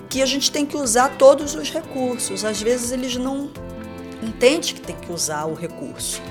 que 0.09 0.21
a 0.21 0.25
gente 0.25 0.51
tem 0.51 0.65
que 0.65 0.77
usar 0.77 1.17
todos 1.17 1.55
os 1.55 1.69
recursos. 1.69 2.45
Às 2.45 2.61
vezes 2.61 2.91
eles 2.91 3.15
não 3.15 3.49
entende 4.21 4.73
que 4.73 4.81
tem 4.81 4.95
que 4.95 5.11
usar 5.11 5.45
o 5.45 5.53
recurso. 5.53 6.21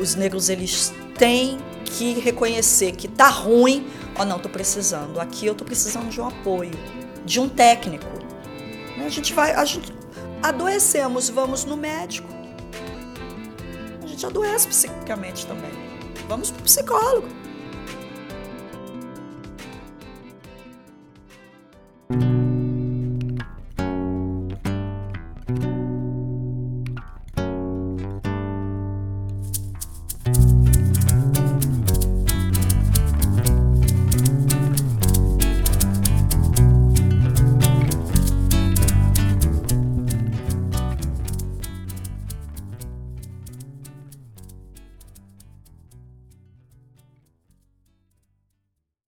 Os 0.00 0.14
negros 0.14 0.48
eles 0.48 0.92
têm 1.18 1.58
que 1.84 2.14
reconhecer 2.14 2.92
que 2.92 3.06
tá 3.06 3.28
ruim, 3.28 3.86
ó, 4.16 4.22
oh, 4.22 4.24
não, 4.24 4.38
tô 4.38 4.48
precisando. 4.48 5.20
Aqui 5.20 5.46
eu 5.46 5.54
tô 5.54 5.64
precisando 5.64 6.08
de 6.08 6.20
um 6.20 6.26
apoio, 6.26 6.72
de 7.24 7.38
um 7.38 7.48
técnico. 7.48 8.06
A 9.04 9.08
gente 9.08 9.32
vai, 9.32 9.52
a 9.52 9.64
gente 9.64 9.92
adoecemos, 10.42 11.28
vamos 11.28 11.64
no 11.64 11.76
médico. 11.76 12.28
Gente 14.24 14.38
adoece 14.38 14.68
psiquicamente 14.68 15.46
também. 15.46 15.70
Vamos 16.28 16.50
pro 16.50 16.62
psicólogo. 16.62 17.28